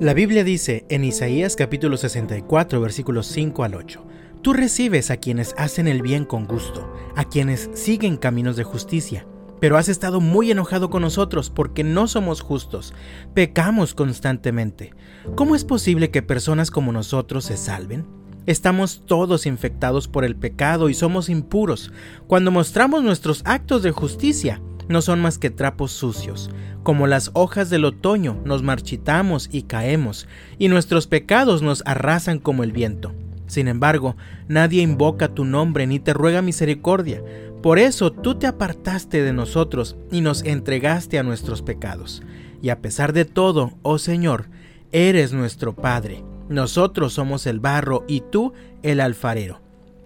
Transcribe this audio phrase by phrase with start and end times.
[0.00, 4.02] La Biblia dice en Isaías capítulo 64 versículos 5 al 8,
[4.40, 9.26] Tú recibes a quienes hacen el bien con gusto, a quienes siguen caminos de justicia,
[9.60, 12.94] pero has estado muy enojado con nosotros porque no somos justos,
[13.34, 14.94] pecamos constantemente.
[15.34, 18.06] ¿Cómo es posible que personas como nosotros se salven?
[18.46, 21.92] Estamos todos infectados por el pecado y somos impuros.
[22.26, 26.50] Cuando mostramos nuestros actos de justicia, no son más que trapos sucios.
[26.82, 30.26] Como las hojas del otoño nos marchitamos y caemos,
[30.58, 33.14] y nuestros pecados nos arrasan como el viento.
[33.46, 34.16] Sin embargo,
[34.48, 37.22] nadie invoca tu nombre ni te ruega misericordia.
[37.62, 42.22] Por eso tú te apartaste de nosotros y nos entregaste a nuestros pecados.
[42.60, 44.46] Y a pesar de todo, oh Señor,
[44.90, 46.24] eres nuestro Padre.
[46.48, 49.60] Nosotros somos el barro y tú el alfarero.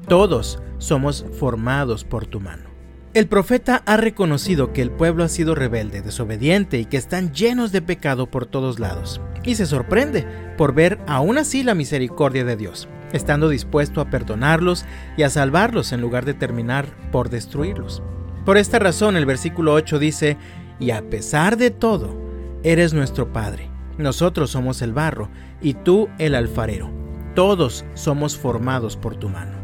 [0.09, 2.74] Todos somos formados por tu mano.
[3.15, 7.71] El profeta ha reconocido que el pueblo ha sido rebelde, desobediente y que están llenos
[7.71, 9.21] de pecado por todos lados.
[9.45, 10.27] Y se sorprende
[10.59, 14.85] por ver aún así la misericordia de Dios, estando dispuesto a perdonarlos
[15.17, 18.03] y a salvarlos en lugar de terminar por destruirlos.
[18.45, 20.37] Por esta razón el versículo 8 dice,
[20.81, 22.21] y a pesar de todo,
[22.65, 23.71] eres nuestro Padre.
[23.97, 25.31] Nosotros somos el barro
[25.63, 26.91] y tú el alfarero.
[27.37, 29.64] Todos somos formados por tu mano.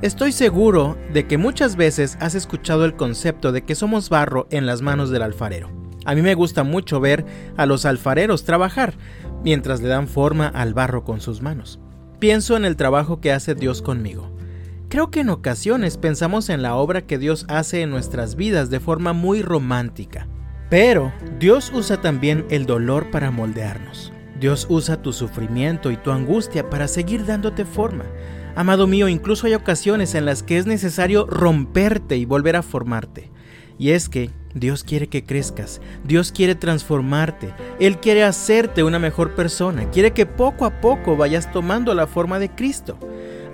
[0.00, 4.64] Estoy seguro de que muchas veces has escuchado el concepto de que somos barro en
[4.64, 5.72] las manos del alfarero.
[6.04, 8.94] A mí me gusta mucho ver a los alfareros trabajar
[9.42, 11.80] mientras le dan forma al barro con sus manos.
[12.20, 14.30] Pienso en el trabajo que hace Dios conmigo.
[14.88, 18.78] Creo que en ocasiones pensamos en la obra que Dios hace en nuestras vidas de
[18.78, 20.28] forma muy romántica.
[20.70, 24.12] Pero Dios usa también el dolor para moldearnos.
[24.38, 28.04] Dios usa tu sufrimiento y tu angustia para seguir dándote forma.
[28.58, 33.30] Amado mío, incluso hay ocasiones en las que es necesario romperte y volver a formarte.
[33.78, 39.36] Y es que Dios quiere que crezcas, Dios quiere transformarte, Él quiere hacerte una mejor
[39.36, 42.98] persona, quiere que poco a poco vayas tomando la forma de Cristo.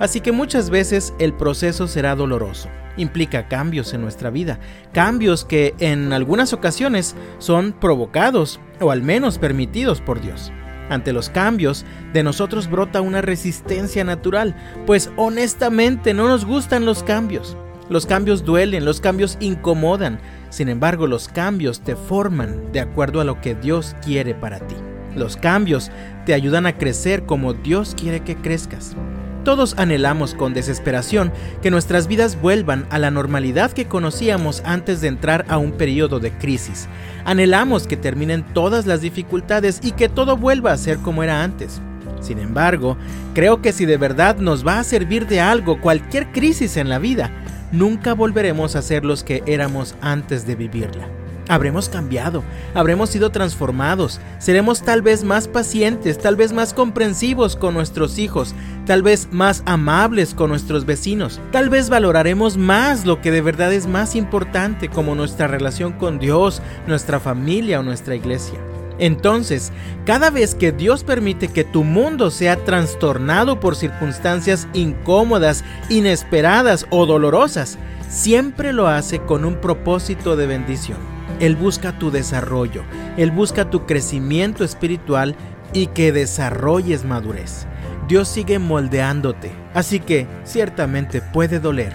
[0.00, 4.58] Así que muchas veces el proceso será doloroso, implica cambios en nuestra vida,
[4.94, 10.50] cambios que en algunas ocasiones son provocados o al menos permitidos por Dios.
[10.90, 14.54] Ante los cambios, de nosotros brota una resistencia natural,
[14.86, 17.56] pues honestamente no nos gustan los cambios.
[17.88, 20.18] Los cambios duelen, los cambios incomodan,
[20.50, 24.76] sin embargo los cambios te forman de acuerdo a lo que Dios quiere para ti.
[25.14, 25.90] Los cambios
[26.26, 28.96] te ayudan a crecer como Dios quiere que crezcas.
[29.44, 35.08] Todos anhelamos con desesperación que nuestras vidas vuelvan a la normalidad que conocíamos antes de
[35.08, 36.88] entrar a un periodo de crisis.
[37.26, 41.82] Anhelamos que terminen todas las dificultades y que todo vuelva a ser como era antes.
[42.20, 42.96] Sin embargo,
[43.34, 46.98] creo que si de verdad nos va a servir de algo cualquier crisis en la
[46.98, 47.30] vida,
[47.70, 51.06] nunca volveremos a ser los que éramos antes de vivirla.
[51.48, 57.74] Habremos cambiado, habremos sido transformados, seremos tal vez más pacientes, tal vez más comprensivos con
[57.74, 58.54] nuestros hijos,
[58.86, 63.74] tal vez más amables con nuestros vecinos, tal vez valoraremos más lo que de verdad
[63.74, 68.58] es más importante como nuestra relación con Dios, nuestra familia o nuestra iglesia.
[68.98, 69.72] Entonces,
[70.06, 77.04] cada vez que Dios permite que tu mundo sea trastornado por circunstancias incómodas, inesperadas o
[77.04, 77.76] dolorosas,
[78.08, 81.13] siempre lo hace con un propósito de bendición.
[81.40, 82.82] Él busca tu desarrollo,
[83.16, 85.34] Él busca tu crecimiento espiritual
[85.72, 87.66] y que desarrolles madurez.
[88.08, 91.92] Dios sigue moldeándote, así que ciertamente puede doler,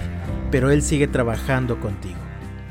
[0.52, 2.18] pero Él sigue trabajando contigo.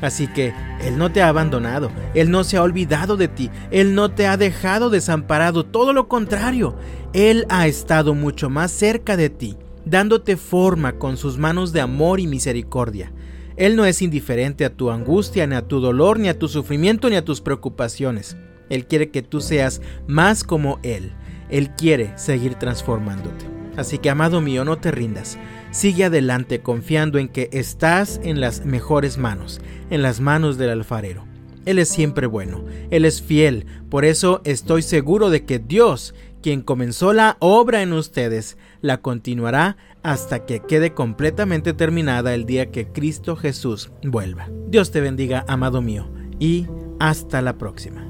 [0.01, 3.95] Así que Él no te ha abandonado, Él no se ha olvidado de ti, Él
[3.95, 6.77] no te ha dejado desamparado, todo lo contrario,
[7.12, 12.21] Él ha estado mucho más cerca de ti, dándote forma con sus manos de amor
[12.21, 13.12] y misericordia.
[13.59, 17.11] Él no es indiferente a tu angustia, ni a tu dolor, ni a tu sufrimiento,
[17.11, 18.37] ni a tus preocupaciones.
[18.71, 21.13] Él quiere que tú seas más como Él.
[21.51, 23.47] Él quiere seguir transformándote.
[23.77, 25.39] Así que, amado mío, no te rindas.
[25.73, 29.61] Sigue adelante confiando en que estás en las mejores manos,
[29.91, 31.25] en las manos del alfarero.
[31.65, 36.62] Él es siempre bueno, Él es fiel, por eso estoy seguro de que Dios quien
[36.62, 42.88] comenzó la obra en ustedes, la continuará hasta que quede completamente terminada el día que
[42.88, 44.49] Cristo Jesús vuelva.
[44.69, 46.67] Dios te bendiga, amado mío, y
[46.99, 48.07] hasta la próxima.